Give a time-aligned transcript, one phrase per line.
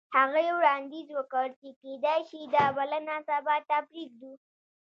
[0.17, 4.33] هغې وړاندیز وکړ چې کیدای شي دا بلنه سبا ته پریږدو